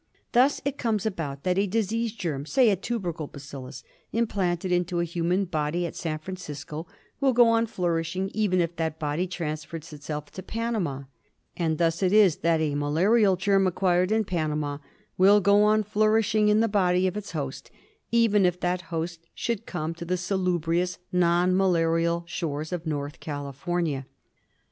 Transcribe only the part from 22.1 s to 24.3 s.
shores of North California.